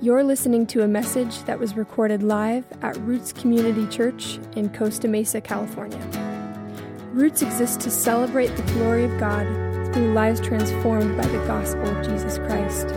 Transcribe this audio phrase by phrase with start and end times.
[0.00, 5.08] You're listening to a message that was recorded live at Roots Community Church in Costa
[5.08, 5.98] Mesa, California.
[7.12, 9.44] Roots exists to celebrate the glory of God
[9.92, 12.90] through lives transformed by the gospel of Jesus Christ.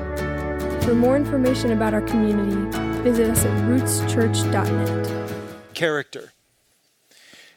[0.86, 2.70] For more information about our community,
[3.02, 5.33] visit us at rootschurch.net.
[5.73, 6.33] Character.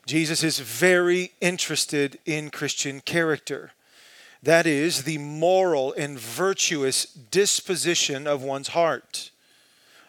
[0.06, 3.72] Jesus is very interested in Christian character.
[4.42, 9.32] That is, the moral and virtuous disposition of one's heart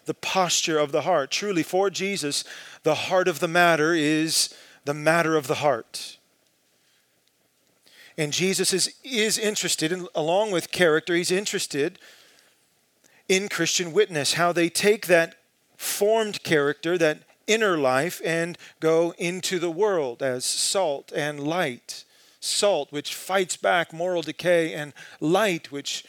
[0.06, 1.32] the posture of the heart.
[1.32, 2.44] Truly, for Jesus,
[2.84, 4.54] the heart of the matter is
[4.86, 6.18] the matter of the heart.
[8.18, 12.00] And Jesus is, is interested, in, along with character, he's interested
[13.28, 15.36] in Christian witness, how they take that
[15.76, 22.06] formed character, that inner life, and go into the world as salt and light.
[22.40, 26.06] Salt, which fights back moral decay, and light, which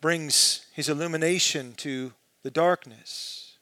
[0.00, 2.12] brings his illumination to
[2.46, 3.56] the darkness.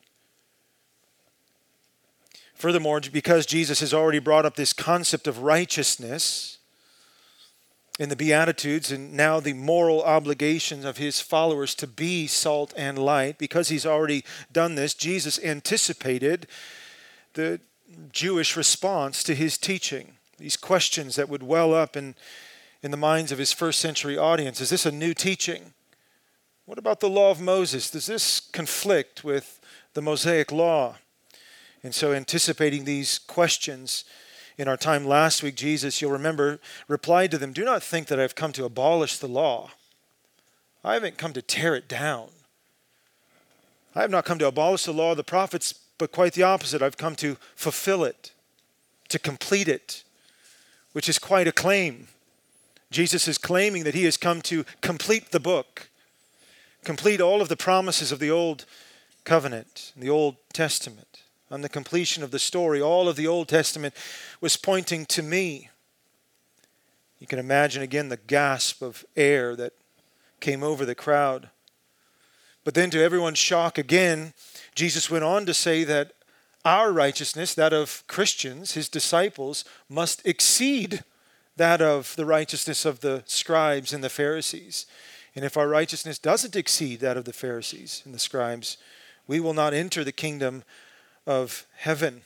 [2.55, 6.59] Furthermore, because Jesus has already brought up this concept of righteousness
[7.99, 12.99] in the Beatitudes and now the moral obligations of his followers to be salt and
[12.99, 16.47] light, because he's already done this, Jesus anticipated
[17.33, 17.61] the
[18.13, 20.13] Jewish response to his teaching.
[20.37, 22.17] These questions that would well up in,
[22.83, 24.61] in the minds of his first century audience.
[24.61, 25.73] Is this a new teaching?
[26.67, 27.91] What about the law of Moses?
[27.91, 29.61] Does this conflict with
[29.93, 30.97] the Mosaic law?
[31.83, 34.05] And so, anticipating these questions,
[34.57, 38.19] in our time last week, Jesus, you'll remember, replied to them Do not think that
[38.19, 39.73] I've come to abolish the law.
[40.83, 42.29] I haven't come to tear it down.
[43.95, 46.81] I have not come to abolish the law of the prophets, but quite the opposite.
[46.81, 48.33] I've come to fulfill it,
[49.11, 50.03] to complete it,
[50.93, 52.09] which is quite a claim.
[52.91, 55.89] Jesus is claiming that he has come to complete the book
[56.85, 58.67] complete all of the promises of the Old
[59.25, 61.23] Covenant, the Old Testament.
[61.51, 63.95] On the completion of the story, all of the Old Testament
[64.41, 65.71] was pointing to me.
[67.19, 69.73] You can imagine again the gasp of air that
[70.41, 71.51] came over the crowd.
[72.65, 74.33] But then, to everyone's shock again,
[74.75, 76.13] Jesus went on to say that
[76.65, 81.05] our righteousness, that of Christians, his disciples, must exceed
[81.57, 84.87] that of the righteousness of the scribes and the Pharisees.
[85.35, 88.77] And if our righteousness doesn't exceed that of the Pharisees and the scribes,
[89.27, 90.63] we will not enter the kingdom
[91.27, 92.23] of heaven.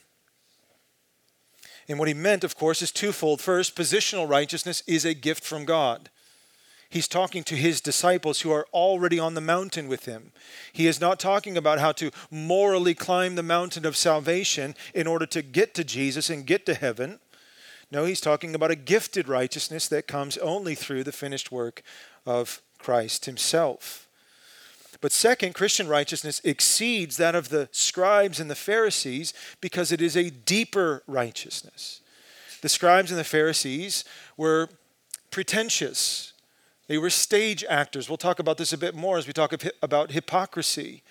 [1.87, 3.41] And what he meant, of course, is twofold.
[3.41, 6.09] First, positional righteousness is a gift from God.
[6.91, 10.31] He's talking to his disciples who are already on the mountain with him.
[10.73, 15.27] He is not talking about how to morally climb the mountain of salvation in order
[15.27, 17.19] to get to Jesus and get to heaven.
[17.91, 21.83] No, he's talking about a gifted righteousness that comes only through the finished work
[22.25, 24.07] of Christ himself.
[25.01, 30.17] But second, Christian righteousness exceeds that of the scribes and the Pharisees because it is
[30.17, 32.01] a deeper righteousness.
[32.61, 34.03] The scribes and the Pharisees
[34.35, 34.69] were
[35.31, 36.33] pretentious,
[36.87, 38.09] they were stage actors.
[38.09, 39.53] We'll talk about this a bit more as we talk
[39.83, 41.03] about hypocrisy.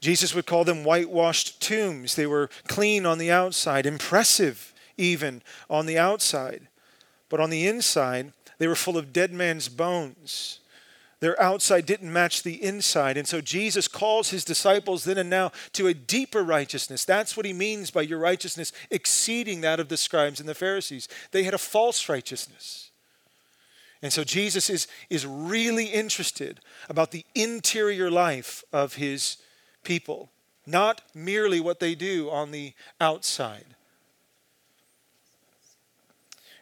[0.00, 2.16] Jesus would call them whitewashed tombs.
[2.16, 6.68] They were clean on the outside, impressive even on the outside.
[7.28, 10.60] But on the inside, they were full of dead man's bones
[11.20, 13.16] their outside didn't match the inside.
[13.16, 17.04] And so Jesus calls his disciples then and now to a deeper righteousness.
[17.04, 21.08] That's what he means by your righteousness exceeding that of the scribes and the Pharisees.
[21.30, 22.90] They had a false righteousness.
[24.02, 26.60] And so Jesus is, is really interested
[26.90, 29.38] about the interior life of his
[29.82, 30.30] people,
[30.66, 33.64] not merely what they do on the outside.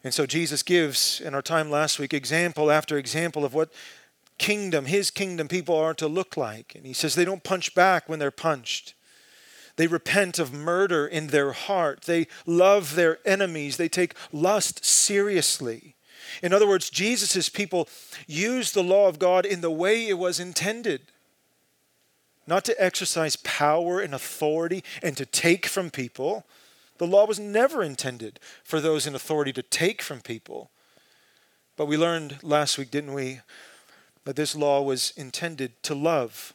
[0.05, 3.73] And so Jesus gives, in our time last week, example after example of what
[4.38, 6.75] kingdom, his kingdom people are to look like.
[6.75, 8.94] And he says they don't punch back when they're punched.
[9.76, 12.03] They repent of murder in their heart.
[12.03, 13.76] They love their enemies.
[13.76, 15.97] They take lust seriously.
[16.43, 17.88] In other words, Jesus' people
[18.26, 21.03] use the law of God in the way it was intended
[22.46, 26.44] not to exercise power and authority and to take from people.
[26.99, 30.70] The law was never intended for those in authority to take from people.
[31.76, 33.40] But we learned last week, didn't we,
[34.25, 36.55] but this law was intended to love,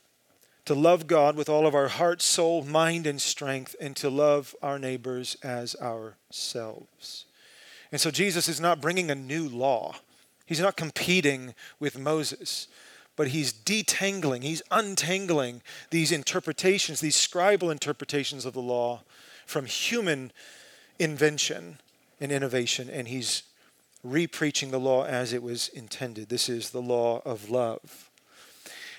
[0.66, 4.56] to love God with all of our heart, soul, mind, and strength, and to love
[4.62, 7.25] our neighbors as ourselves.
[7.92, 9.96] And so Jesus is not bringing a new law,
[10.46, 12.68] he's not competing with Moses.
[13.16, 19.02] But he's detangling, he's untangling these interpretations, these scribal interpretations of the law
[19.48, 20.31] from human
[21.00, 21.80] invention
[22.19, 23.42] and innovation, and he's
[24.12, 26.30] repreaching the law as it was intended.
[26.30, 28.09] This is the law of love.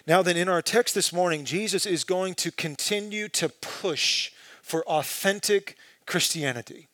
[0.07, 4.33] Now, then, in our text this morning, Jesus is going to continue to push
[4.63, 5.77] for authentic
[6.07, 6.89] Christianity.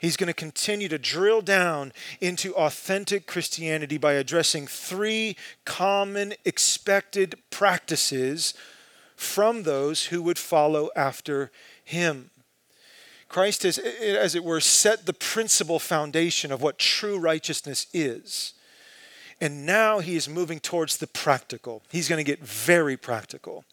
[0.00, 7.36] He's going to continue to drill down into authentic Christianity by addressing three common expected
[7.50, 8.54] practices
[9.14, 11.50] from those who would follow after
[11.82, 12.30] him.
[13.28, 18.54] Christ has, as it were, set the principal foundation of what true righteousness is.
[19.40, 21.82] And now he is moving towards the practical.
[21.90, 23.64] He's going to get very practical.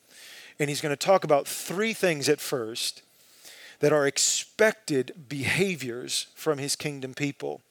[0.59, 3.01] And he's going to talk about three things at first
[3.79, 7.61] that are expected behaviors from his kingdom people.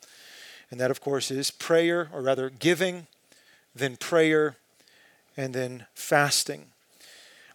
[0.71, 3.07] And that, of course, is prayer, or rather, giving,
[3.75, 4.57] then prayer,
[5.37, 6.67] and then fasting.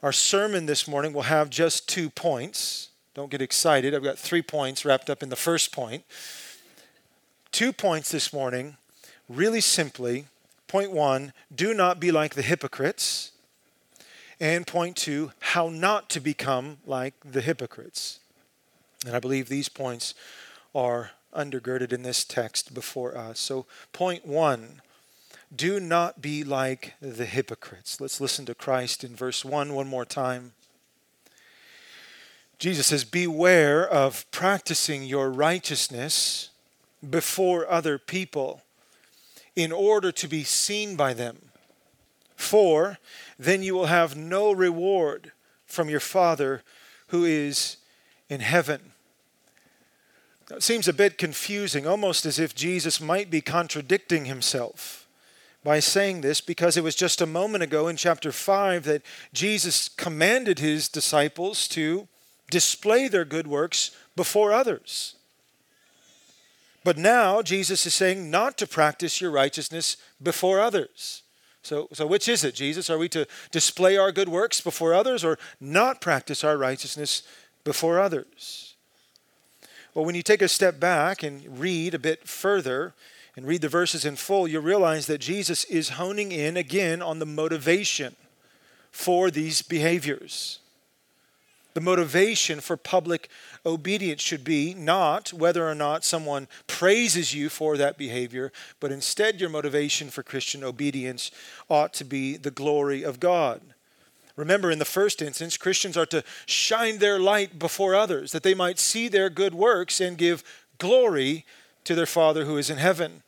[0.03, 2.86] Our sermon this morning will have just two points.
[3.17, 3.95] Don't get excited.
[3.95, 6.03] I've got three points wrapped up in the first point.
[7.51, 8.77] Two points this morning,
[9.27, 10.27] really simply.
[10.67, 13.31] Point one, do not be like the hypocrites.
[14.39, 18.19] And point two, how not to become like the hypocrites.
[19.03, 20.13] And I believe these points
[20.75, 23.39] are undergirded in this text before us.
[23.39, 24.83] So, point one,
[25.55, 27.99] do not be like the hypocrites.
[27.99, 30.51] Let's listen to Christ in verse 1 one more time.
[32.59, 36.49] Jesus says, Beware of practicing your righteousness
[37.07, 38.61] before other people
[39.55, 41.37] in order to be seen by them.
[42.35, 42.97] For
[43.39, 45.31] then you will have no reward
[45.65, 46.63] from your Father
[47.07, 47.77] who is
[48.29, 48.93] in heaven.
[50.49, 55.07] It seems a bit confusing, almost as if Jesus might be contradicting himself
[55.63, 59.01] by saying this because it was just a moment ago in chapter 5 that
[59.33, 62.07] Jesus commanded his disciples to
[62.49, 65.15] display their good works before others.
[66.83, 71.23] But now Jesus is saying not to practice your righteousness before others.
[71.61, 72.89] So, so which is it, Jesus?
[72.89, 77.23] Are we to display our good works before others or not practice our righteousness
[77.65, 78.75] before others?
[79.93, 82.93] Well, when you take a step back and read a bit further
[83.35, 87.19] and read the verses in full, you realize that Jesus is honing in again on
[87.19, 88.15] the motivation
[88.91, 90.59] for these behaviors.
[91.77, 93.29] The motivation for public
[93.63, 99.39] obedience should be not whether or not someone praises you for that behavior, but instead
[99.39, 101.29] your motivation for Christian obedience
[101.69, 103.61] ought to be the glory of God.
[104.35, 108.55] Remember, in the first instance, Christians are to shine their light before others, that they
[108.55, 110.43] might see their good works and give
[110.79, 111.45] glory
[111.83, 113.21] to their Father who is in heaven.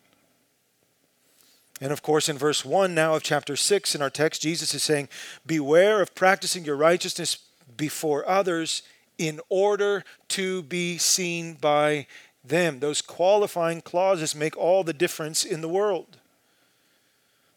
[1.79, 4.81] And of course, in verse 1 now of chapter 6 in our text, Jesus is
[4.81, 5.07] saying,
[5.45, 7.37] Beware of practicing your righteousness
[7.77, 8.81] before others
[9.17, 12.07] in order to be seen by
[12.43, 12.79] them.
[12.79, 16.17] Those qualifying clauses make all the difference in the world.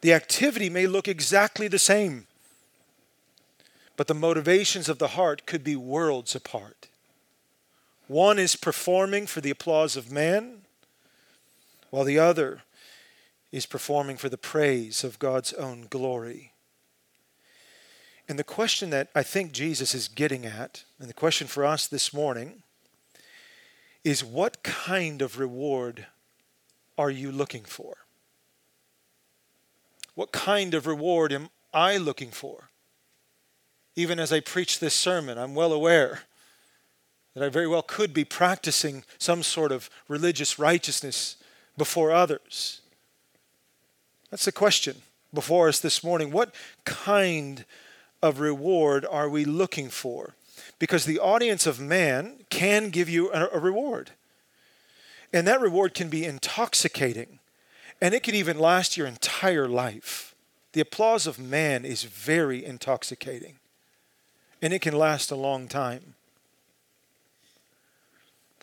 [0.01, 2.27] The activity may look exactly the same,
[3.97, 6.89] but the motivations of the heart could be worlds apart.
[8.09, 10.63] One is performing for the applause of man,
[11.91, 12.63] while the other
[13.53, 16.52] is performing for the praise of God's own glory.
[18.33, 21.87] And the question that I think Jesus is getting at, and the question for us
[21.87, 22.63] this morning,
[24.05, 26.07] is what kind of reward
[26.97, 27.93] are you looking for?
[30.15, 32.71] What kind of reward am I looking for?
[33.97, 36.21] Even as I preach this sermon, I'm well aware
[37.35, 41.37] that I very well could be practicing some sort of religious righteousness
[41.77, 42.81] before others.
[44.31, 45.03] That's the question
[45.35, 46.31] before us this morning.
[46.31, 46.55] What
[46.87, 47.67] kind
[48.23, 50.35] of reward are we looking for?
[50.79, 54.11] Because the audience of man can give you a, reward.
[55.33, 57.39] And that reward can be intoxicating.
[58.01, 60.35] And it can even last your entire life.
[60.73, 63.57] The applause of man is very intoxicating.
[64.61, 66.15] And it can last a long time.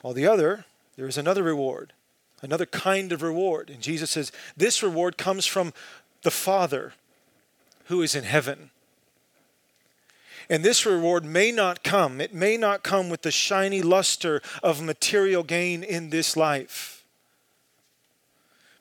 [0.01, 1.93] While the other, there is another reward,
[2.41, 3.69] another kind of reward.
[3.69, 5.73] And Jesus says, This reward comes from
[6.23, 6.93] the Father
[7.85, 8.71] who is in heaven.
[10.49, 12.19] And this reward may not come.
[12.19, 17.05] It may not come with the shiny luster of material gain in this life.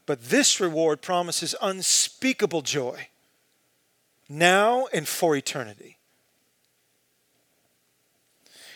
[0.06, 3.08] But this reward promises unspeakable joy
[4.28, 5.96] now and for eternity.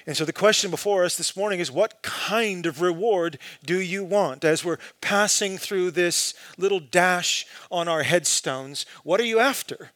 [0.06, 4.02] And so the question before us this morning is what kind of reward do you
[4.02, 4.44] want?
[4.44, 9.92] As we're passing through this little dash on our headstones, what are you after?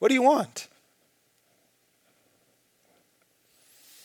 [0.00, 0.66] What do you want?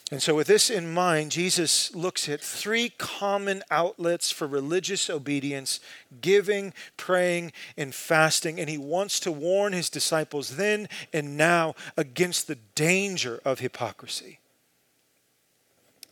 [0.09, 5.81] And so, with this in mind, Jesus looks at three common outlets for religious obedience
[6.21, 8.57] giving, praying, and fasting.
[8.57, 14.39] And he wants to warn his disciples then and now against the danger of hypocrisy.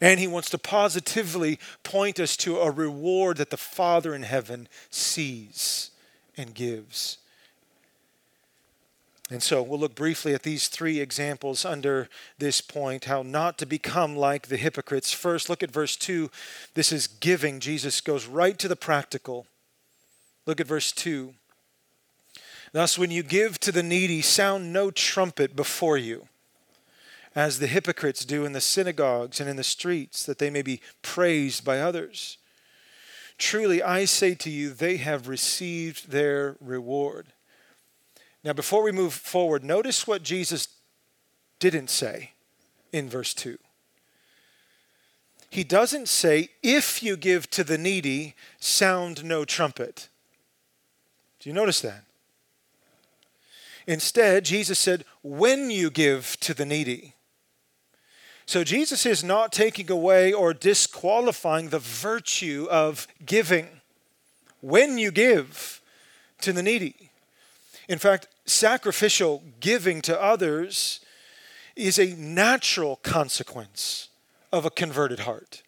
[0.01, 4.67] And he wants to positively point us to a reward that the Father in heaven
[4.89, 5.91] sees
[6.35, 7.19] and gives.
[9.31, 13.65] And so we'll look briefly at these three examples under this point how not to
[13.65, 15.11] become like the hypocrites.
[15.11, 16.29] First, look at verse 2.
[16.75, 17.59] This is giving.
[17.59, 19.47] Jesus goes right to the practical.
[20.45, 21.33] Look at verse 2.
[22.71, 26.27] Thus, when you give to the needy, sound no trumpet before you,
[27.33, 30.81] as the hypocrites do in the synagogues and in the streets, that they may be
[31.01, 32.37] praised by others.
[33.37, 37.27] Truly, I say to you, they have received their reward.
[38.45, 40.67] Now, before we move forward, notice what Jesus
[41.57, 42.33] didn't say
[42.91, 43.57] in verse 2.
[45.49, 50.09] He doesn't say, if you give to the needy, sound no trumpet.
[51.39, 52.03] Do you notice that?
[53.87, 57.15] Instead, Jesus said, when you give to the needy.
[58.45, 63.81] So Jesus is not taking away or disqualifying the virtue of giving
[64.61, 65.81] when you give
[66.41, 67.09] to the needy.
[67.87, 70.99] In fact, sacrificial giving to others
[71.75, 74.09] is a natural consequence
[74.51, 75.63] of a converted heart.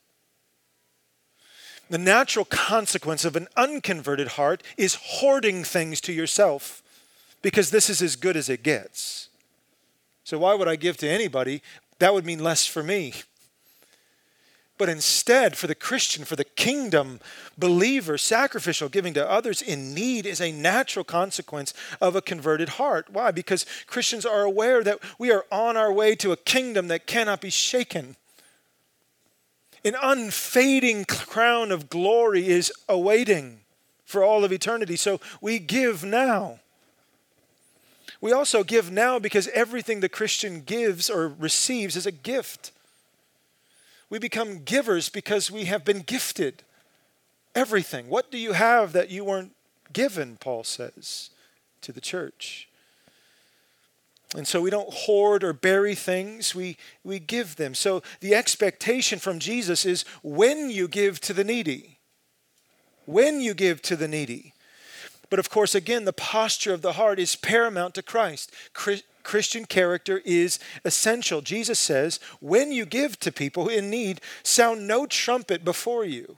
[1.89, 6.81] The natural consequence of an unconverted heart is hoarding things to yourself
[7.41, 9.29] because this is as good as it gets.
[10.23, 11.61] So, why would I give to anybody?
[11.99, 13.13] That would mean less for me.
[14.77, 17.19] But instead, for the Christian, for the kingdom
[17.57, 23.07] believer, sacrificial giving to others in need is a natural consequence of a converted heart.
[23.09, 23.31] Why?
[23.31, 27.41] Because Christians are aware that we are on our way to a kingdom that cannot
[27.41, 28.15] be shaken.
[29.83, 33.61] An unfading crown of glory is awaiting
[34.05, 34.95] for all of eternity.
[34.95, 36.59] So we give now.
[38.21, 42.71] We also give now because everything the Christian gives or receives is a gift.
[44.09, 46.63] We become givers because we have been gifted
[47.53, 48.07] everything.
[48.07, 49.53] What do you have that you weren't
[49.91, 51.31] given, Paul says
[51.81, 52.69] to the church?
[54.35, 57.73] And so we don't hoard or bury things, we, we give them.
[57.73, 61.99] So the expectation from Jesus is when you give to the needy,
[63.05, 64.53] when you give to the needy.
[65.29, 68.51] But of course, again, the posture of the heart is paramount to Christ.
[69.23, 71.41] Christian character is essential.
[71.41, 76.37] Jesus says, when you give to people in need, sound no trumpet before you.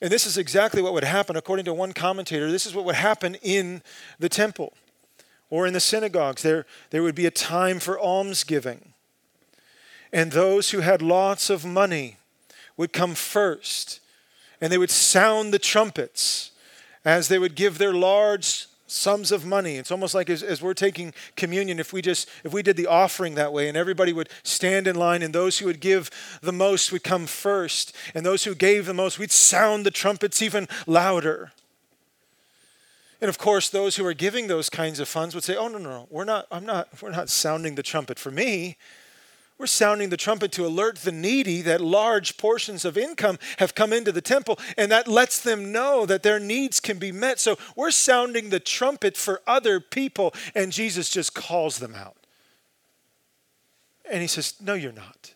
[0.00, 2.50] And this is exactly what would happen, according to one commentator.
[2.50, 3.82] This is what would happen in
[4.18, 4.72] the temple
[5.50, 6.42] or in the synagogues.
[6.42, 8.94] There, there would be a time for almsgiving.
[10.10, 12.16] And those who had lots of money
[12.78, 14.00] would come first,
[14.60, 16.49] and they would sound the trumpets
[17.04, 19.76] as they would give their large sums of money.
[19.76, 22.88] It's almost like as, as, we're taking communion, if we just if we did the
[22.88, 26.10] offering that way and everybody would stand in line and those who would give
[26.42, 30.42] the most would come first, and those who gave the most, we'd sound the trumpets
[30.42, 31.52] even louder.
[33.20, 35.78] And of course, those who are giving those kinds of funds would say, "Oh no,
[35.78, 36.46] no, no, we're not.
[36.50, 36.88] I'm not.
[37.00, 38.76] We're not sounding the trumpet for me.
[39.60, 43.92] We're sounding the trumpet to alert the needy that large portions of income have come
[43.92, 47.38] into the temple, and that lets them know that their needs can be met.
[47.38, 52.16] So we're sounding the trumpet for other people, and Jesus just calls them out.
[54.10, 55.34] And he says, No, you're not.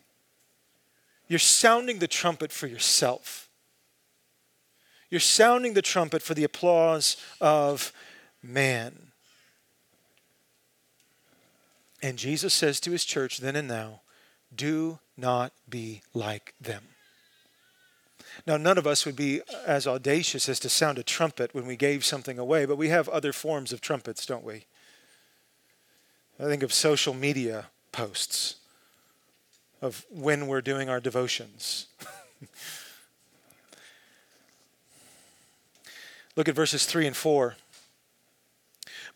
[1.28, 3.50] You're sounding the trumpet for yourself.
[5.10, 7.92] You're sounding the trumpet for the applause of
[8.42, 9.08] man.
[12.02, 14.00] And Jesus says to his church then and now,
[14.56, 16.82] do not be like them.
[18.46, 21.76] Now, none of us would be as audacious as to sound a trumpet when we
[21.76, 24.66] gave something away, but we have other forms of trumpets, don't we?
[26.38, 28.56] I think of social media posts
[29.80, 31.86] of when we're doing our devotions.
[36.36, 37.54] Look at verses 3 and 4.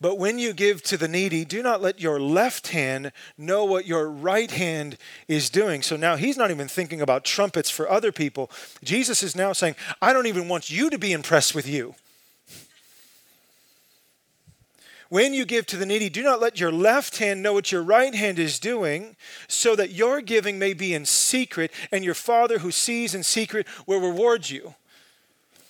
[0.00, 3.87] But when you give to the needy, do not let your left hand know what
[3.87, 5.83] your right hand is doing.
[5.83, 8.49] So now he's not even thinking about trumpets for other people.
[8.85, 11.97] Jesus is now saying, I don't even want you to be impressed with you.
[15.09, 17.83] When you give to the needy, do not let your left hand know what your
[17.83, 19.17] right hand is doing,
[19.49, 23.67] so that your giving may be in secret, and your Father who sees in secret
[23.87, 24.75] will reward you.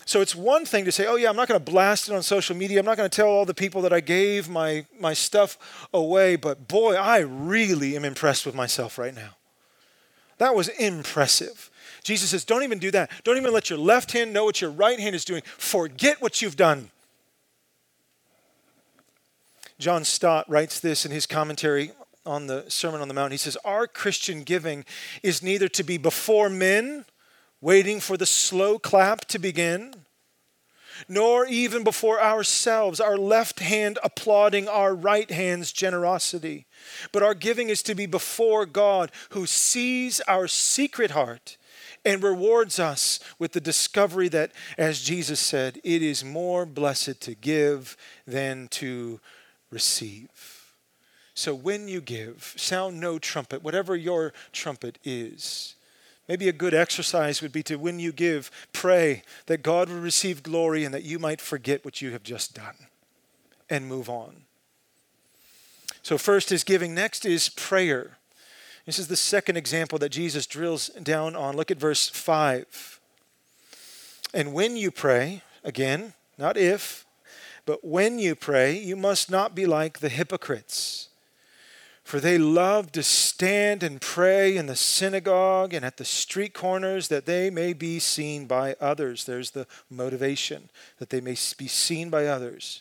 [0.09, 2.23] So it's one thing to say, oh, yeah, I'm not going to blast it on
[2.23, 2.81] social media.
[2.81, 6.37] I'm not going to tell all the people that I gave my, my stuff away.
[6.37, 9.37] But boy, I really am impressed with myself right now.
[10.39, 11.71] That was impressive.
[12.05, 13.11] Jesus says, Don't even do that.
[13.23, 15.43] Don't even let your left hand know what your right hand is doing.
[15.45, 16.91] Forget what you've done.
[19.79, 21.93] John Stott writes this in his commentary
[22.25, 23.33] on the Sermon on the Mount.
[23.33, 24.87] He says, Our Christian giving
[25.23, 27.05] is neither to be before men,
[27.61, 29.95] waiting for the slow clap to begin,
[31.09, 36.67] nor even before ourselves, our left hand applauding our right hand's generosity.
[37.13, 41.57] But our giving is to be before God, who sees our secret heart
[42.05, 47.35] and rewards us with the discovery that, as Jesus said, it is more blessed to
[47.35, 47.97] give
[48.27, 49.21] than to
[49.71, 50.75] receive.
[51.35, 55.77] So when you give, sound no trumpet, whatever your trumpet is.
[56.29, 60.43] Maybe a good exercise would be to, when you give, pray that God will receive
[60.43, 62.75] glory and that you might forget what you have just done
[63.71, 64.43] and move on.
[66.03, 68.19] So, first is giving, next is prayer.
[68.87, 71.57] This is the second example that Jesus drills down on.
[71.57, 73.01] Look at verse 5.
[74.33, 77.05] And when you pray, again, not if,
[77.67, 81.08] but when you pray, you must not be like the hypocrites.
[82.09, 87.09] For they love to stand and pray in the synagogue and at the street corners
[87.09, 89.27] that they may be seen by others.
[89.27, 92.81] There's the motivation, that they may be seen by others.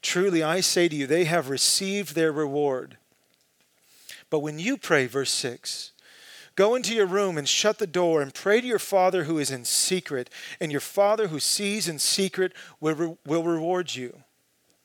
[0.00, 2.98] Truly, I say to you, they have received their reward.
[4.30, 5.90] But when you pray, verse 6,
[6.54, 9.50] Go into your room and shut the door and pray to your Father who is
[9.50, 14.20] in secret, and your Father who sees in secret will, re- will reward you.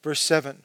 [0.01, 0.63] Verse 7.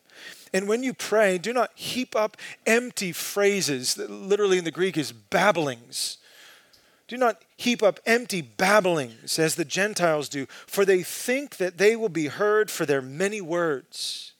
[0.52, 4.98] And when you pray, do not heap up empty phrases, that literally in the Greek
[4.98, 6.18] is babblings.
[7.08, 11.96] Do not heap up empty babblings as the Gentiles do, for they think that they
[11.96, 14.32] will be heard for their many words.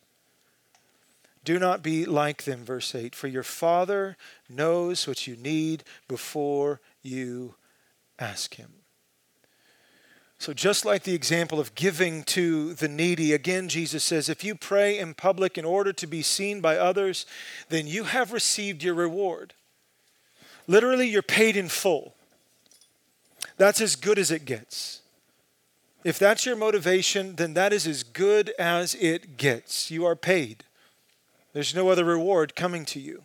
[1.45, 4.17] Do not be like them, verse 8, for your Father
[4.49, 7.57] knows what you need before you
[8.19, 8.82] ask Him.
[10.43, 14.57] So, just like the example of giving to the needy, again, Jesus says, if you
[14.57, 17.27] pray in public in order to be seen by others,
[17.69, 19.55] then you have received your reward.
[20.67, 22.17] Literally, you're paid in full.
[23.57, 25.03] That's as good as it gets.
[26.03, 29.93] If that's your motivation, then that is as good as it gets.
[29.93, 30.65] You are paid.
[31.53, 33.23] There's no other reward coming to you.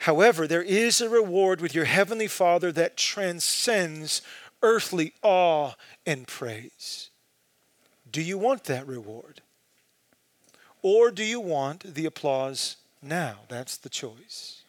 [0.00, 4.20] However, there is a reward with your Heavenly Father that transcends
[4.64, 5.74] earthly awe
[6.04, 7.10] and praise.
[8.10, 9.42] Do you want that reward?
[10.82, 13.40] Or do you want the applause now?
[13.48, 14.62] That's the choice.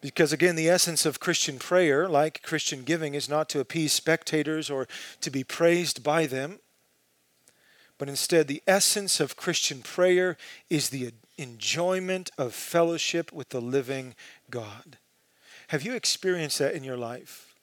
[0.00, 4.68] Because again, the essence of Christian prayer, like Christian giving, is not to appease spectators
[4.68, 4.86] or
[5.20, 6.58] to be praised by them
[7.98, 10.36] but instead, the essence of Christian prayer
[10.68, 14.14] is the enjoyment of fellowship with the living
[14.50, 14.98] God.
[15.68, 17.53] Have you experienced that in your life?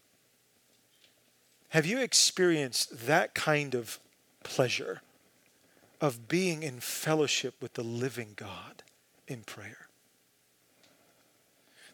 [1.72, 3.98] Have you experienced that kind of
[4.44, 5.02] pleasure
[6.02, 8.84] of being in fellowship with the living God
[9.26, 9.88] in prayer?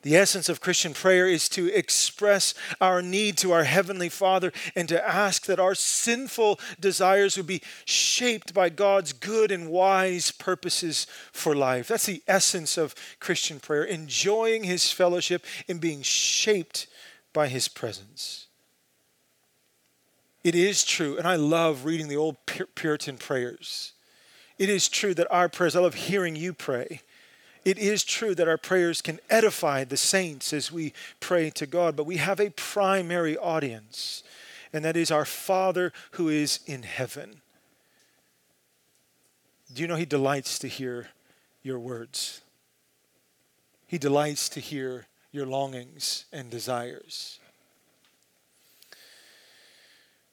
[0.02, 4.90] The essence of Christian prayer is to express our need to our Heavenly Father and
[4.90, 11.06] to ask that our sinful desires would be shaped by God's good and wise purposes
[11.32, 11.90] for life.
[11.90, 16.88] That's the essence of Christian prayer, enjoying His fellowship and being shaped
[17.32, 18.48] by His presence.
[20.43, 23.93] It is true, and I love reading the old Puritan prayers.
[24.58, 27.02] It is true that our prayers, I love hearing you pray
[27.67, 31.97] it is true that our prayers can edify the saints as we pray to God,
[31.97, 34.23] but we have a primary audience,
[34.71, 37.41] and that is our Father who is in heaven.
[39.73, 41.10] Do you know He delights to hear
[41.62, 42.39] your words?
[43.86, 47.41] He delights to hear your longings and desires.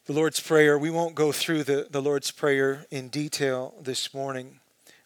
[0.07, 4.61] The Lord's Prayer, we won't go through the, the Lord's Prayer in detail this morning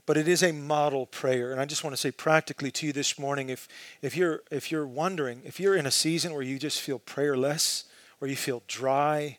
[0.09, 1.53] but it is a model prayer.
[1.53, 3.69] And I just want to say practically to you this morning if,
[4.01, 7.85] if, you're, if you're wondering, if you're in a season where you just feel prayerless,
[8.19, 9.37] or you feel dry,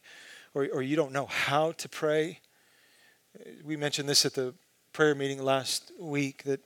[0.54, 2.38] or, or you don't know how to pray,
[3.66, 4.54] we mentioned this at the
[4.94, 6.60] prayer meeting last week that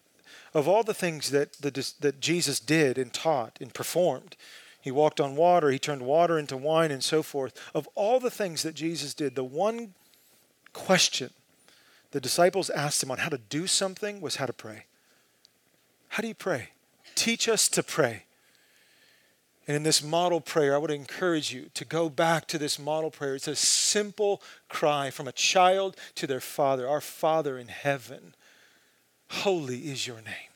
[0.53, 4.36] of all the things that, the, that Jesus did and taught and performed,
[4.84, 7.58] he walked on water, he turned water into wine, and so forth.
[7.74, 9.93] Of all the things that Jesus did, the one
[10.74, 11.30] question
[12.12, 14.86] the disciples asked him on how to do something was how to pray.
[16.10, 16.69] How do you pray?
[17.15, 18.26] Teach us to pray.
[19.67, 23.10] And in this model prayer, I would encourage you to go back to this model
[23.10, 23.36] prayer.
[23.36, 28.36] It's a simple cry from a child to their father Our Father in heaven,
[29.30, 30.53] holy is your name.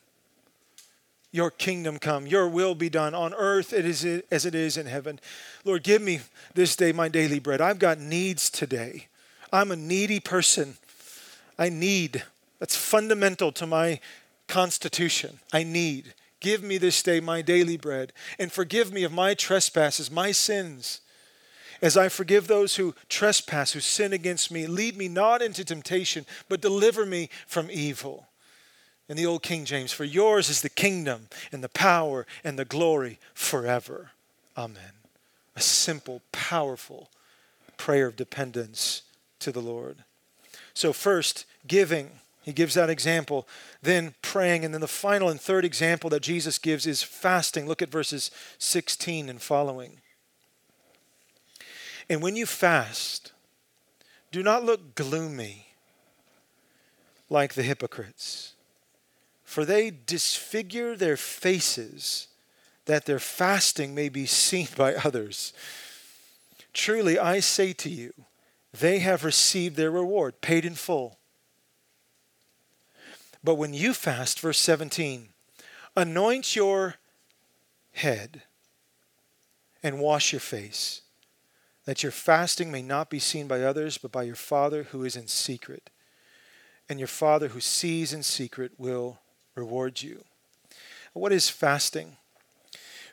[1.30, 5.20] Your kingdom come, your will be done on earth as it is in heaven.
[5.64, 6.20] Lord, give me
[6.54, 7.60] this day my daily bread.
[7.60, 9.08] I've got needs today.
[9.52, 10.76] I'm a needy person.
[11.58, 12.22] I need.
[12.60, 14.00] That's fundamental to my
[14.46, 15.40] constitution.
[15.52, 16.14] I need.
[16.40, 21.00] Give me this day my daily bread and forgive me of my trespasses, my sins.
[21.82, 26.26] As I forgive those who trespass, who sin against me, lead me not into temptation,
[26.48, 28.27] but deliver me from evil
[29.08, 32.64] in the old King James, for yours is the kingdom and the power and the
[32.64, 34.10] glory forever.
[34.56, 34.92] Amen.
[35.56, 37.10] A simple, powerful
[37.76, 39.02] prayer of dependence
[39.38, 40.04] to the Lord.
[40.74, 42.10] So, first, giving.
[42.42, 43.48] He gives that example.
[43.82, 44.64] Then praying.
[44.64, 47.66] And then the final and third example that Jesus gives is fasting.
[47.66, 50.00] Look at verses 16 and following.
[52.10, 53.32] And when you fast,
[54.30, 55.68] do not look gloomy
[57.30, 58.54] like the hypocrites
[59.48, 62.28] for they disfigure their faces
[62.84, 65.54] that their fasting may be seen by others.
[66.74, 68.12] Truly, I say to you,
[68.78, 71.16] they have received their reward, paid in full.
[73.42, 75.30] But when you fast, verse 17,
[75.96, 76.96] anoint your
[77.92, 78.42] head
[79.82, 81.00] and wash your face,
[81.86, 85.16] that your fasting may not be seen by others, but by your Father who is
[85.16, 85.88] in secret.
[86.86, 89.20] And your Father who sees in secret will
[89.58, 90.24] reward you.
[91.12, 92.16] What is fasting?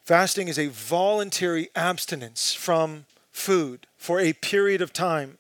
[0.04, 5.38] Fasting is a voluntary abstinence from food for a period of time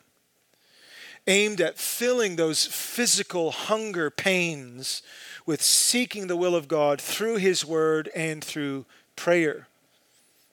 [1.27, 5.01] aimed at filling those physical hunger pains
[5.45, 9.67] with seeking the will of God through His Word and through prayer.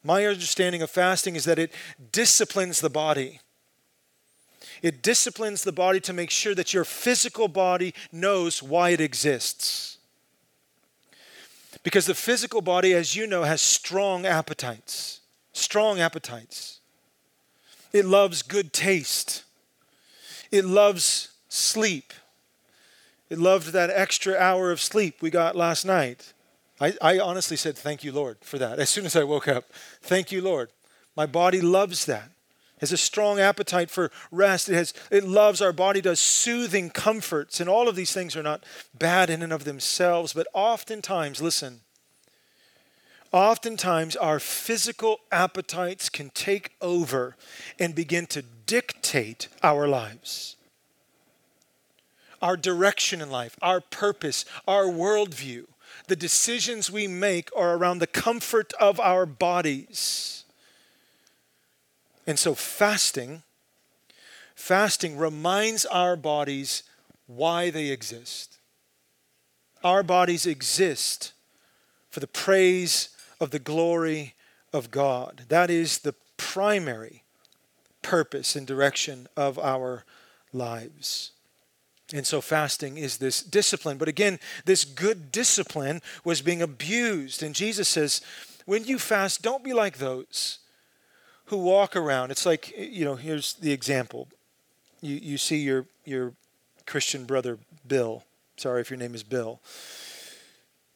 [0.04, 1.72] My understanding of fasting is that it
[2.10, 3.40] disciplines the body.
[4.82, 9.98] It disciplines the body to make sure that your physical body knows why it exists.
[11.82, 15.20] Because the physical body, as you know, has strong appetites.
[15.52, 16.80] Strong appetites.
[17.92, 19.44] It loves good taste.
[20.50, 22.12] It loves sleep.
[23.28, 26.32] It loved that extra hour of sleep we got last night.
[26.80, 28.78] I, I honestly said, Thank you, Lord, for that.
[28.78, 29.64] As soon as I woke up,
[30.02, 30.70] thank you, Lord.
[31.16, 32.30] My body loves that
[32.82, 34.68] has a strong appetite for rest.
[34.68, 37.60] It, has, it loves our body, does soothing comforts.
[37.60, 41.82] And all of these things are not bad in and of themselves, but oftentimes, listen,
[43.30, 47.36] oftentimes our physical appetites can take over
[47.78, 50.56] and begin to dictate our lives.
[52.42, 55.66] Our direction in life, our purpose, our worldview,
[56.08, 60.41] the decisions we make are around the comfort of our bodies
[62.26, 63.42] and so fasting,
[64.54, 66.82] fasting reminds our bodies
[67.26, 68.58] why they exist.
[69.82, 71.32] Our bodies exist
[72.11, 73.08] for the praise
[73.40, 74.35] of the glory
[74.72, 75.42] of God.
[75.48, 77.22] That is the primary
[78.02, 80.04] purpose and direction of our
[80.52, 81.32] lives.
[82.12, 83.96] And so fasting is this discipline.
[83.96, 87.42] But again, this good discipline was being abused.
[87.42, 88.20] And Jesus says,
[88.66, 90.58] when you fast, don't be like those
[91.52, 92.30] who walk around.
[92.30, 94.26] It's like, you know, here's the example.
[95.02, 96.32] You, you see your, your
[96.86, 98.24] Christian brother, Bill.
[98.56, 99.60] Sorry if your name is Bill.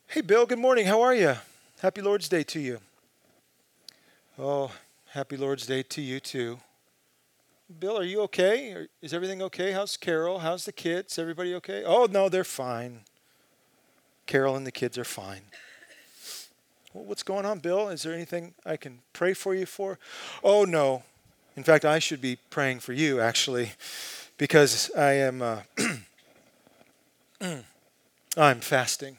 [0.06, 0.86] Hey, Bill, good morning.
[0.86, 1.34] How are you?
[1.82, 2.78] Happy Lord's Day to you.
[4.38, 4.72] Oh,
[5.10, 6.58] happy Lord's Day to you, too.
[7.78, 8.86] Bill, are you okay?
[9.02, 9.72] Is everything okay?
[9.72, 10.38] How's Carol?
[10.38, 11.18] How's the kids?
[11.18, 11.84] Everybody okay?
[11.84, 13.00] Oh, no, they're fine.
[14.24, 15.42] Carol and the kids are fine.
[17.04, 17.90] What's going on, Bill?
[17.90, 19.98] Is there anything I can pray for you for?
[20.42, 21.02] Oh, no.
[21.54, 23.72] In fact, I should be praying for you, actually,
[24.38, 25.42] because I am.
[25.42, 25.60] Uh,
[28.36, 29.18] I'm fasting.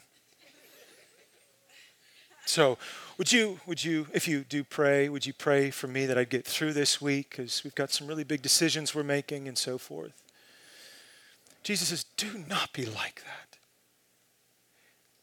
[2.46, 2.78] So,
[3.16, 6.30] would you, would you, if you do pray, would you pray for me that I'd
[6.30, 9.78] get through this week because we've got some really big decisions we're making and so
[9.78, 10.20] forth?
[11.62, 13.47] Jesus says, do not be like that.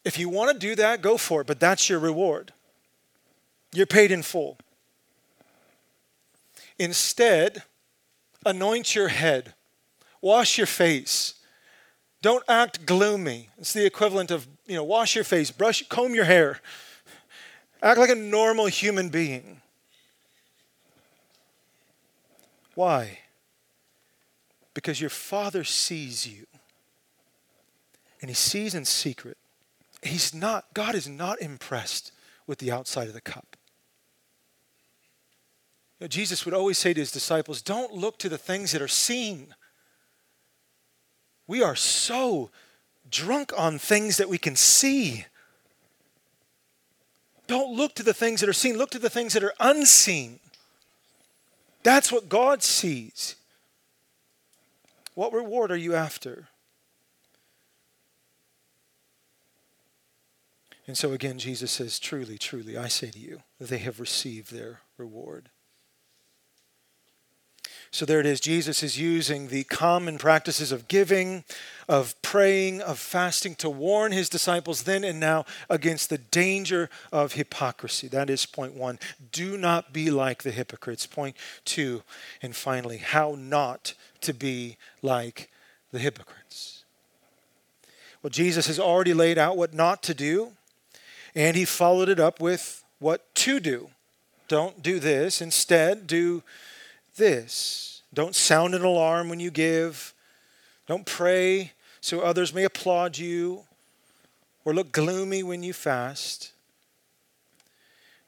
[0.05, 2.53] If you want to do that, go for it, but that's your reward.
[3.73, 4.59] You're paid in full.
[6.77, 7.63] Instead,
[8.45, 9.55] anoint your head,
[10.21, 11.33] wash your face.
[12.21, 13.49] Don't act gloomy.
[13.57, 16.61] It's the equivalent of, you know, wash your face, brush, comb your hair.
[17.81, 19.61] Act like a normal human being.
[22.75, 23.19] Why?
[24.73, 26.45] Because your Father sees you.
[28.21, 29.37] And He sees in secret
[30.05, 32.11] he's not, God is not impressed
[32.47, 33.57] with the outside of the cup.
[35.99, 38.81] You know, Jesus would always say to his disciples, Don't look to the things that
[38.81, 39.55] are seen.
[41.47, 42.49] We are so
[43.09, 45.25] drunk on things that we can see.
[47.47, 50.39] Don't look to the things that are seen, look to the things that are unseen.
[51.83, 53.35] That's what God sees.
[55.13, 56.49] What reward are you after?
[60.87, 64.81] And so again, Jesus says, Truly, truly, I say to you, they have received their
[64.97, 65.49] reward.
[67.91, 68.41] So there it is.
[68.41, 71.45] Jesus is using the common practices of giving,
[71.87, 77.33] of praying, of fasting to warn his disciples then and now against the danger of
[77.33, 78.09] hypocrisy.
[78.09, 78.99] That is point one.
[79.31, 81.05] Do not be like the hypocrites.
[81.05, 82.03] Point two.
[82.41, 85.49] And finally, how not to be like
[85.93, 86.83] the hypocrites.
[88.21, 90.51] Well, Jesus has already laid out what not to do,
[91.35, 93.89] and he followed it up with what to do.
[94.47, 95.41] Don't do this.
[95.41, 96.43] Instead, do
[97.17, 98.01] this.
[98.13, 100.13] Don't sound an alarm when you give.
[100.87, 103.63] Don't pray so others may applaud you
[104.63, 106.51] or look gloomy when you fast.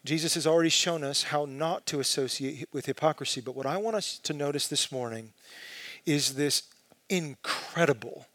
[0.04, 3.96] Jesus has already shown us how not to associate with hypocrisy, but what I want
[3.96, 5.34] us to notice this morning
[6.06, 6.64] is this
[7.10, 8.26] incredible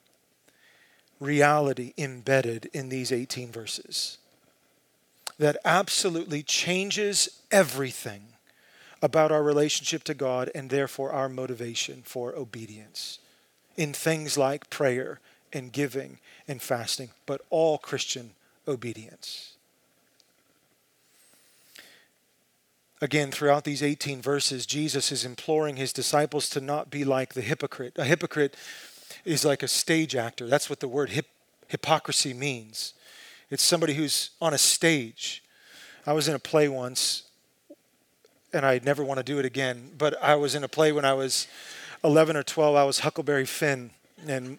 [1.19, 4.19] reality embedded in these 18 verses
[5.43, 8.23] that absolutely changes everything
[9.03, 13.19] about our relationship to God and therefore our motivation for obedience
[13.77, 15.19] in things like prayer
[15.53, 18.31] and giving and fasting, but all Christian
[18.69, 19.55] obedience.
[23.01, 27.41] Again, throughout these 18 verses, Jesus is imploring his disciples to not be like the
[27.41, 27.95] hypocrite.
[27.97, 28.57] A hypocrite
[29.25, 30.47] is like a stage actor.
[30.47, 31.27] That's what the word hip,
[31.67, 32.95] hypocrisy means.
[33.53, 35.45] It's somebody who's on a stage.
[36.07, 37.25] I was in a play once
[38.51, 39.91] and I never want to do it again.
[39.99, 41.49] But I was in a play when I was
[42.03, 42.77] 11 or 12.
[42.77, 43.91] I was Huckleberry Finn,
[44.27, 44.59] and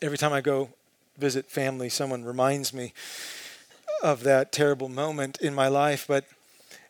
[0.00, 0.70] every time I go
[1.18, 2.94] visit family, someone reminds me
[4.02, 6.06] of that terrible moment in my life.
[6.08, 6.24] But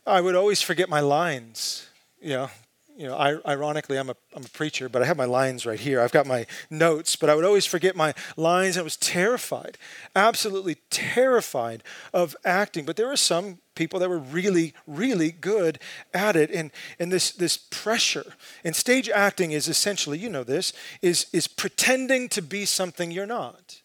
[0.07, 1.89] I would always forget my lines.
[2.23, 2.51] You know,
[2.99, 5.79] you know, I, ironically, I'm a, I'm a preacher, but I have my lines right
[5.79, 6.01] here.
[6.01, 8.77] I've got my notes, but I would always forget my lines.
[8.77, 9.79] I was terrified,
[10.17, 12.85] absolutely terrified of acting.
[12.85, 15.79] But there were some people that were really, really good
[16.13, 16.51] at it.
[16.51, 18.35] And, and this, this pressure,
[18.65, 23.27] and stage acting is essentially, you know this, is, is pretending to be something you're
[23.27, 23.81] not.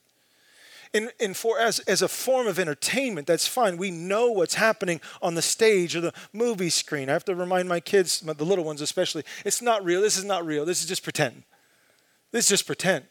[0.94, 3.78] And, and for as, as a form of entertainment, that's fine.
[3.78, 7.10] We know what's happening on the stage or the movie screen.
[7.10, 10.02] I have to remind my kids, the little ones especially, it's not real.
[10.02, 10.66] This is not real.
[10.66, 11.44] This is just pretend.
[12.32, 13.06] This is just pretend.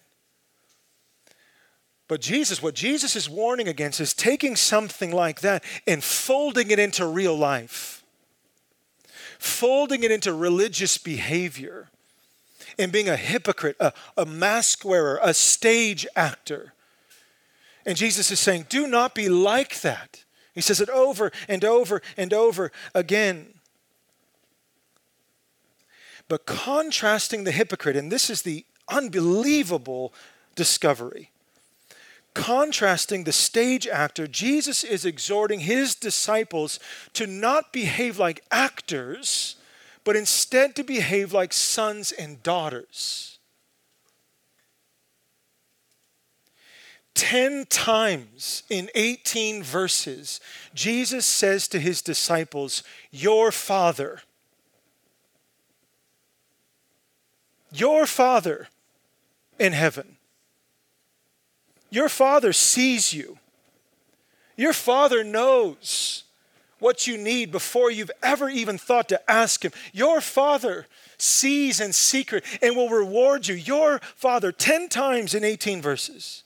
[2.07, 6.79] But Jesus, what Jesus is warning against is taking something like that and folding it
[6.79, 8.05] into real life,
[9.39, 11.89] folding it into religious behavior,
[12.79, 16.75] and being a hypocrite, a, a mask wearer, a stage actor.
[17.85, 20.25] And Jesus is saying, do not be like that.
[20.55, 23.55] He says it over and over and over again.
[26.29, 30.13] But contrasting the hypocrite, and this is the unbelievable
[30.55, 31.31] discovery.
[32.35, 36.81] Contrasting the stage actor, Jesus is exhorting his disciples
[37.13, 39.57] to not behave like actors,
[40.05, 43.39] but instead to behave like sons and daughters.
[47.15, 50.41] 10 times in 18 verses,
[50.75, 54.23] Jesus says to his disciples, Your Father,
[57.73, 58.69] your Father
[59.59, 60.17] in heaven,
[61.91, 63.39] your Father sees you.
[64.57, 66.25] Your Father knows
[66.79, 69.73] what you need before you've ever even thought to ask Him.
[69.93, 73.55] Your Father sees in secret and will reward you.
[73.55, 76.42] Your Father, 10 times in 18 verses.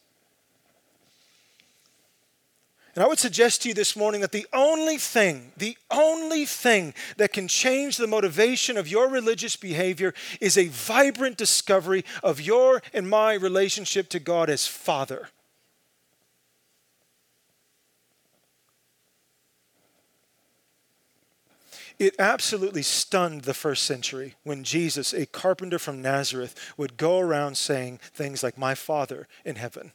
[2.97, 6.95] And I would suggest to you this morning that the only thing, the only thing
[7.19, 12.83] that can change the motivation of your religious behavior is a vibrant discovery of your
[12.95, 15.29] and my relationship to God as Father.
[21.99, 27.59] It absolutely stunned the first century when Jesus, a carpenter from Nazareth, would go around
[27.59, 29.93] saying things like, My Father in heaven.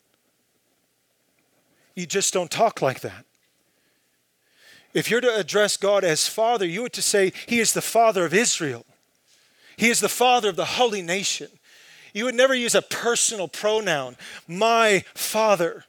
[2.01, 3.25] You just don't talk like that.
[4.91, 8.25] If you're to address God as Father, you are to say, He is the Father
[8.25, 8.87] of Israel.
[9.77, 11.49] He is the Father of the holy nation.
[12.11, 15.85] You would never use a personal pronoun, my Father.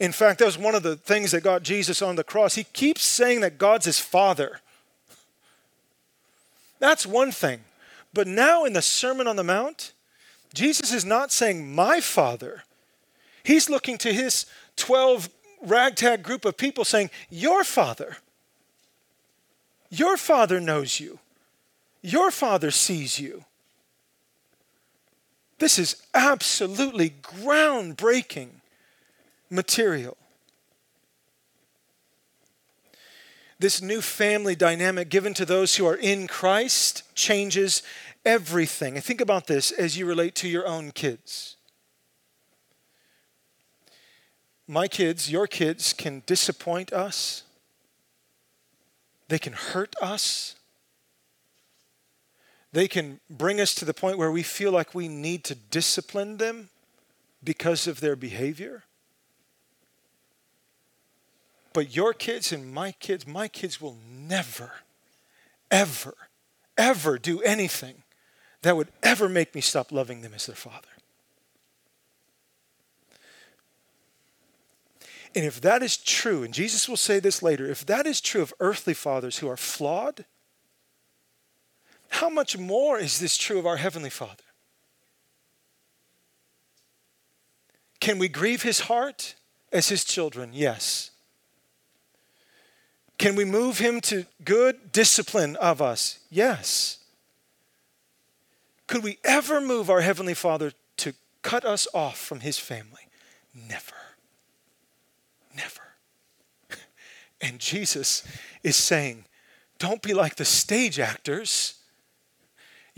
[0.00, 2.56] In fact, that was one of the things that got Jesus on the cross.
[2.56, 4.58] He keeps saying that God's his Father.
[6.80, 7.60] That's one thing.
[8.12, 9.92] But now in the Sermon on the Mount,
[10.52, 12.64] Jesus is not saying, my Father.
[13.48, 14.44] He's looking to his
[14.76, 15.30] 12
[15.62, 18.18] ragtag group of people saying, Your father,
[19.88, 21.18] your father knows you,
[22.02, 23.46] your father sees you.
[25.60, 28.50] This is absolutely groundbreaking
[29.48, 30.18] material.
[33.58, 37.82] This new family dynamic given to those who are in Christ changes
[38.26, 38.96] everything.
[38.96, 41.56] And think about this as you relate to your own kids.
[44.70, 47.42] My kids, your kids, can disappoint us,
[49.28, 50.54] they can hurt us.
[52.70, 56.36] They can bring us to the point where we feel like we need to discipline
[56.36, 56.68] them
[57.42, 58.84] because of their behavior.
[61.72, 64.72] But your kids and my kids, my kids will never,
[65.70, 66.14] ever,
[66.76, 68.02] ever do anything
[68.62, 70.88] that would ever make me stop loving them as their father.
[75.34, 78.42] And if that is true, and Jesus will say this later, if that is true
[78.42, 80.24] of earthly fathers who are flawed,
[82.08, 84.44] how much more is this true of our Heavenly Father?
[88.00, 89.34] Can we grieve His heart
[89.72, 90.50] as His children?
[90.52, 91.10] Yes.
[93.18, 96.20] Can we move Him to good discipline of us?
[96.30, 96.98] Yes.
[98.86, 101.12] Could we ever move our Heavenly Father to
[101.42, 103.08] cut us off from His family?
[103.54, 104.07] Never.
[105.58, 106.80] Never.
[107.40, 108.24] And Jesus
[108.62, 109.26] is saying,
[109.78, 111.78] don't be like the stage actors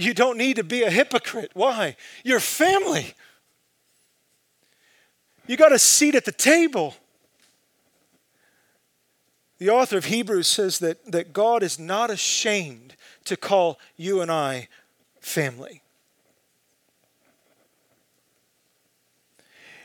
[0.00, 1.50] you don't need to be a hypocrite.
[1.52, 1.94] Why?
[2.24, 3.12] Your family.
[5.46, 6.94] You got a seat at the table.
[9.58, 12.94] The author of Hebrews says that, that God is not ashamed
[13.26, 14.68] to call you and I
[15.20, 15.82] family.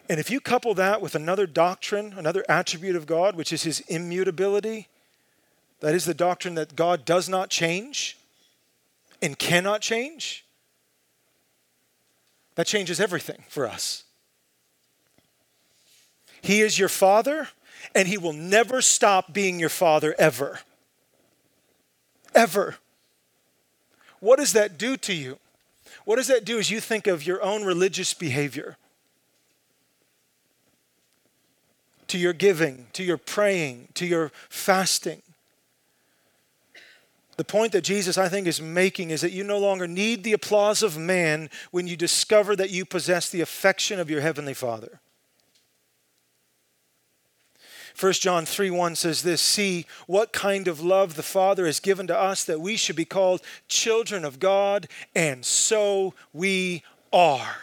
[0.07, 3.79] And if you couple that with another doctrine, another attribute of God, which is his
[3.81, 4.87] immutability,
[5.79, 8.17] that is the doctrine that God does not change,
[9.21, 10.45] and cannot change,
[12.55, 14.03] that changes everything for us.
[16.41, 17.49] He is your father,
[17.95, 20.59] and he will never stop being your father ever.
[22.35, 22.75] Ever.
[24.19, 25.39] What does that do to you?
[26.03, 28.77] What does that do as you think of your own religious behavior?
[32.09, 35.21] To your giving, to your praying, to your fasting?
[37.37, 40.33] The point that Jesus, I think, is making is that you no longer need the
[40.33, 45.01] applause of man when you discover that you possess the affection of your Heavenly Father.
[47.99, 52.07] 1 John 3 1 says this See what kind of love the Father has given
[52.07, 57.57] to us that we should be called children of God, and so we are.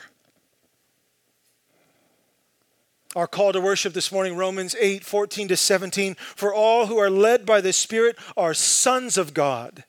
[3.14, 6.14] Our call to worship this morning, Romans 8, 14 to 17.
[6.14, 9.84] For all who are led by the Spirit are sons of God.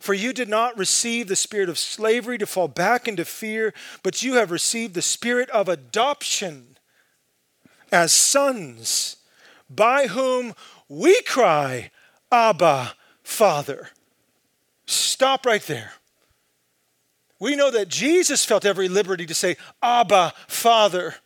[0.00, 4.22] For you did not receive the spirit of slavery to fall back into fear, but
[4.22, 6.78] you have received the spirit of adoption
[7.90, 9.16] as sons,
[9.70, 10.54] by whom
[10.88, 11.90] we cry,
[12.30, 13.90] Abba, Father.
[14.86, 15.92] Stop right there.
[17.38, 21.16] We know that Jesus felt every liberty to say, Abba, Father.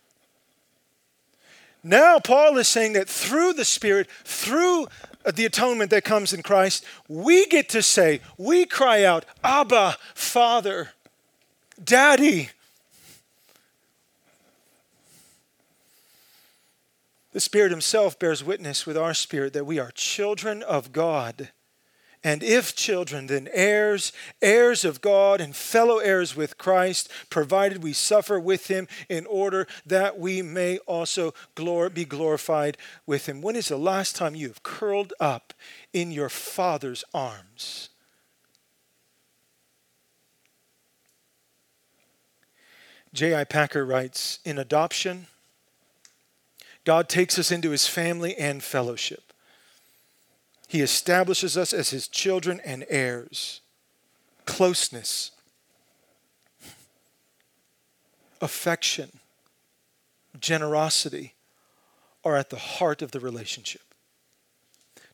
[1.83, 4.87] Now, Paul is saying that through the Spirit, through
[5.25, 9.97] uh, the atonement that comes in Christ, we get to say, we cry out, Abba,
[10.13, 10.91] Father,
[11.83, 12.49] Daddy.
[17.31, 21.49] The Spirit Himself bears witness with our spirit that we are children of God.
[22.23, 27.93] And if children, then heirs, heirs of God, and fellow heirs with Christ, provided we
[27.93, 33.41] suffer with him in order that we may also glor- be glorified with him.
[33.41, 35.53] When is the last time you have curled up
[35.93, 37.89] in your Father's arms?
[43.13, 43.43] J.I.
[43.45, 45.25] Packer writes In adoption,
[46.85, 49.30] God takes us into his family and fellowship.
[50.71, 53.59] He establishes us as his children and heirs.
[54.45, 55.31] Closeness,
[58.39, 59.19] affection,
[60.39, 61.33] generosity
[62.23, 63.81] are at the heart of the relationship.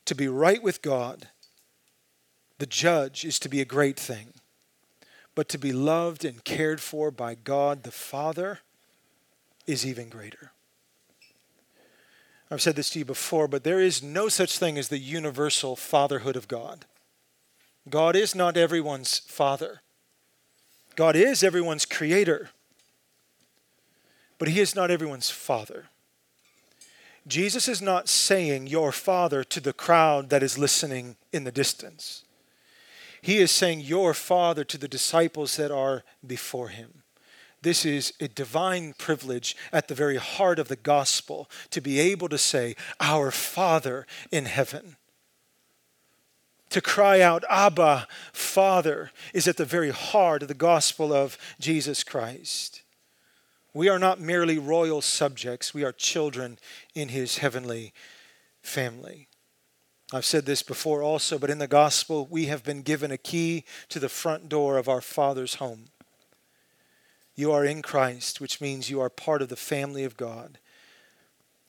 [0.05, 1.29] To be right with God,
[2.59, 4.33] the judge, is to be a great thing.
[5.33, 8.59] But to be loved and cared for by God the Father
[9.65, 10.51] is even greater.
[12.49, 15.75] I've said this to you before, but there is no such thing as the universal
[15.75, 16.85] fatherhood of God.
[17.89, 19.81] God is not everyone's father.
[20.95, 22.49] God is everyone's creator,
[24.39, 25.85] but He is not everyone's father.
[27.27, 32.23] Jesus is not saying your father to the crowd that is listening in the distance.
[33.21, 37.03] He is saying your father to the disciples that are before him.
[37.61, 42.29] This is a divine privilege at the very heart of the gospel to be able
[42.29, 44.97] to say, Our Father in heaven.
[46.71, 52.03] To cry out, Abba, Father, is at the very heart of the gospel of Jesus
[52.03, 52.83] Christ.
[53.73, 56.59] We are not merely royal subjects, we are children
[56.93, 57.93] in his heavenly
[58.61, 59.27] family.
[60.13, 63.65] I've said this before also, but in the gospel, we have been given a key
[63.89, 65.85] to the front door of our Father's home.
[67.37, 70.57] You are in Christ, which means you are part of the family of God.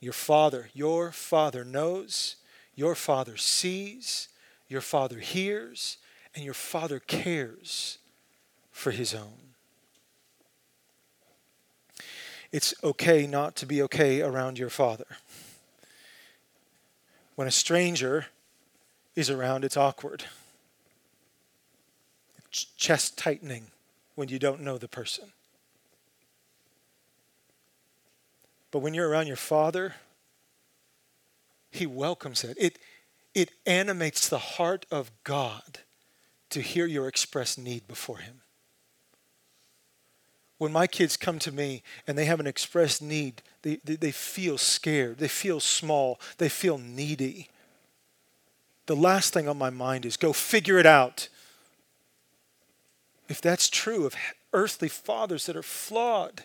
[0.00, 2.34] Your Father, your Father knows,
[2.74, 4.28] your Father sees,
[4.68, 5.98] your Father hears,
[6.34, 7.98] and your Father cares
[8.72, 9.48] for His own.
[12.52, 15.06] it's okay not to be okay around your father.
[17.34, 18.26] When a stranger
[19.14, 20.24] is around, it's awkward.
[22.38, 23.70] It's chest tightening
[24.14, 25.32] when you don't know the person.
[28.70, 29.94] But when you're around your father,
[31.70, 32.56] he welcomes it.
[32.60, 32.78] It,
[33.34, 35.80] it animates the heart of God
[36.50, 38.42] to hear your expressed need before him
[40.58, 44.10] when my kids come to me and they have an expressed need, they, they, they,
[44.10, 47.48] feel scared, they feel small, they feel needy.
[48.86, 51.28] The last thing on my mind is go figure it out.
[53.28, 54.16] If that's true of
[54.52, 56.44] earthly fathers that are flawed,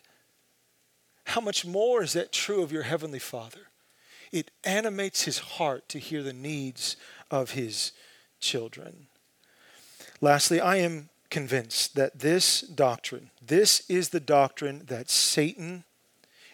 [1.26, 3.68] how much more is that true of your heavenly Father?
[4.32, 6.98] It animates his heart to hear the needs
[7.30, 7.92] of his
[8.40, 9.08] children.
[10.22, 15.84] Lastly, I am convinced that this doctrine, this is the doctrine that Satan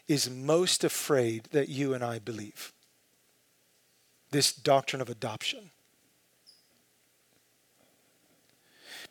[0.07, 2.73] is most afraid that you and I believe.
[4.31, 5.71] This doctrine of adoption.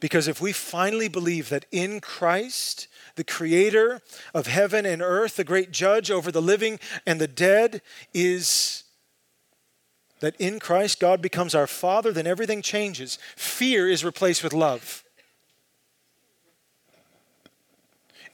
[0.00, 2.86] Because if we finally believe that in Christ,
[3.16, 4.00] the creator
[4.32, 7.82] of heaven and earth, the great judge over the living and the dead,
[8.14, 8.84] is
[10.20, 13.18] that in Christ God becomes our Father, then everything changes.
[13.36, 15.04] Fear is replaced with love.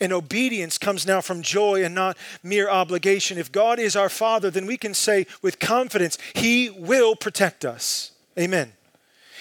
[0.01, 3.39] and obedience comes now from joy and not mere obligation.
[3.39, 8.13] If God is our Father, then we can say with confidence, He will protect us.
[8.39, 8.73] Amen.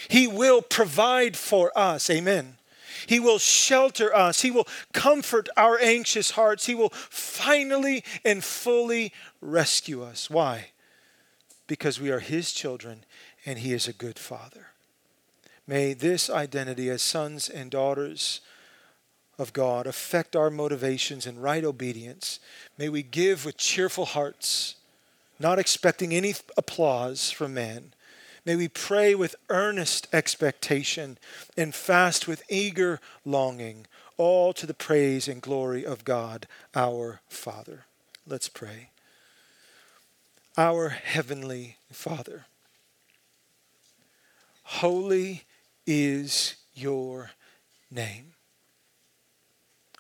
[0.08, 2.10] He will provide for us.
[2.10, 2.58] Amen.
[3.08, 4.42] He will shelter us.
[4.42, 6.66] He will comfort our anxious hearts.
[6.66, 10.30] He will finally and fully rescue us.
[10.30, 10.72] Why?
[11.68, 13.06] Because we are His children
[13.46, 14.68] and He is a good Father.
[15.68, 18.42] May this identity as sons and daughters
[19.38, 22.40] of God affect our motivations and right obedience.
[22.78, 24.76] May we give with cheerful hearts,
[25.40, 27.94] not expecting any applause from man.
[28.46, 31.18] May we pray with earnest expectation
[31.56, 33.88] and fast with eager longing,
[34.18, 37.86] all to the praise and glory of God our Father.
[38.28, 38.90] Let's pray.
[40.58, 42.46] Our Heavenly Father,
[44.64, 45.44] holy
[45.88, 47.32] is your
[47.90, 48.34] name.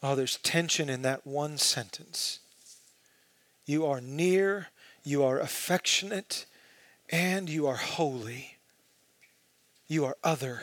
[0.03, 2.39] Oh, there's tension in that one sentence.
[3.65, 4.67] You are near,
[5.03, 6.45] you are affectionate,
[7.09, 8.57] and you are holy.
[9.87, 10.61] You are other,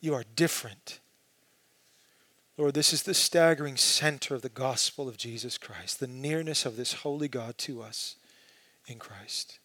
[0.00, 1.00] you are different.
[2.58, 6.76] Lord, this is the staggering center of the gospel of Jesus Christ, the nearness of
[6.76, 8.16] this holy God to us
[8.86, 9.58] in Christ.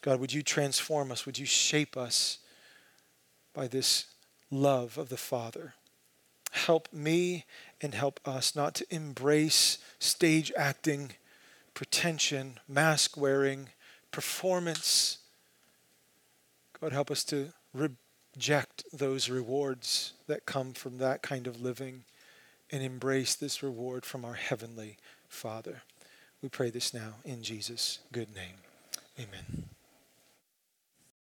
[0.00, 1.24] God, would you transform us?
[1.24, 2.38] Would you shape us
[3.54, 4.06] by this
[4.50, 5.74] love of the Father?
[6.52, 7.44] Help me
[7.80, 11.12] and help us not to embrace stage acting,
[11.74, 13.70] pretension, mask wearing,
[14.10, 15.18] performance.
[16.80, 22.04] God, help us to reject those rewards that come from that kind of living
[22.70, 24.96] and embrace this reward from our Heavenly
[25.28, 25.82] Father.
[26.42, 28.54] We pray this now in Jesus' good name.
[29.18, 29.68] Amen.